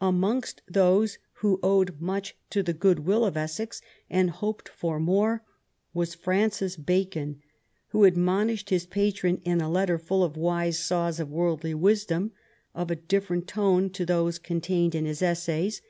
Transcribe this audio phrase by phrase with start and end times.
[0.00, 5.44] Amongst those who owed much to the goodwill of Essex, and hoped for more,
[5.94, 7.40] was Francis Bacon,
[7.90, 12.32] who admonished his patron in a letter full of wise saws of worldly wisdom,
[12.74, 15.82] of a different tone to those contained in his Essays.